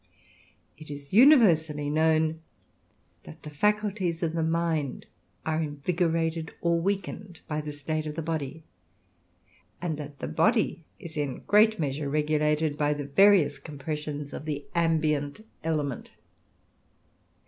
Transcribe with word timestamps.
It 0.79 0.89
is 0.89 1.13
universally 1.13 1.87
known 1.87 2.41
that 3.23 3.43
the 3.43 3.51
faculties 3.51 4.23
of 4.23 4.33
the 4.33 4.41
mind 4.41 5.05
are 5.45 5.61
invigorated 5.61 6.51
or 6.59 6.79
weakened 6.81 7.41
by 7.47 7.61
the 7.61 7.71
state 7.71 8.07
of 8.07 8.15
the 8.15 8.23
body, 8.23 8.63
and 9.79 9.99
that 9.99 10.17
the 10.17 10.27
body 10.27 10.85
is 10.97 11.17
in 11.17 11.35
a 11.35 11.39
great 11.41 11.77
measure 11.77 12.09
regulated 12.09 12.79
by 12.79 12.95
the 12.95 13.05
various 13.05 13.59
compressions 13.59 14.33
of 14.33 14.45
the 14.45 14.65
ambient 14.73 15.45
element. 15.63 16.13